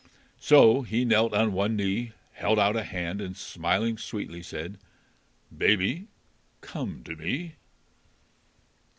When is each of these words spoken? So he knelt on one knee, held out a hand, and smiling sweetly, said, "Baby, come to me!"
So 0.39 0.81
he 0.81 1.05
knelt 1.05 1.31
on 1.31 1.53
one 1.53 1.75
knee, 1.75 2.13
held 2.33 2.57
out 2.57 2.75
a 2.75 2.83
hand, 2.83 3.21
and 3.21 3.37
smiling 3.37 3.99
sweetly, 3.99 4.41
said, 4.41 4.79
"Baby, 5.55 6.07
come 6.63 7.03
to 7.03 7.15
me!" 7.15 7.53